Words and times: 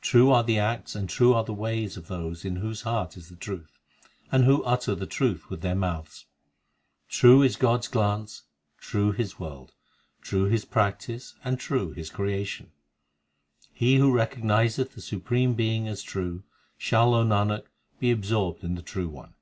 True 0.00 0.30
are 0.32 0.42
the 0.42 0.58
acts 0.58 0.94
and 0.94 1.06
true 1.06 1.34
the 1.46 1.52
ways 1.52 1.98
of 1.98 2.08
those 2.08 2.46
In 2.46 2.56
whose 2.56 2.80
hearts 2.80 3.18
is 3.18 3.28
the 3.28 3.36
truth, 3.36 3.78
and 4.32 4.46
who 4.46 4.64
utter 4.64 4.94
the 4.94 5.04
truth 5.06 5.50
with 5.50 5.60
their 5.60 5.74
mouths. 5.74 6.24
True 7.10 7.42
is 7.42 7.56
God 7.56 7.80
s 7.80 7.88
glance, 7.88 8.44
true 8.78 9.12
His 9.12 9.38
world, 9.38 9.74
True 10.22 10.44
His 10.44 10.64
practice, 10.64 11.34
and 11.44 11.60
true 11.60 11.90
His 11.90 12.08
creation. 12.08 12.72
He 13.70 13.96
who 13.96 14.10
recognizeth 14.14 14.92
the 14.94 15.02
Supreme 15.02 15.52
Being 15.52 15.88
as 15.88 16.02
true, 16.02 16.44
Shall, 16.78 17.12
O 17.12 17.22
Nanak, 17.22 17.66
be 18.00 18.10
absorbed 18.10 18.64
in 18.64 18.76
the 18.76 18.80
True 18.82 19.10
One. 19.10 19.34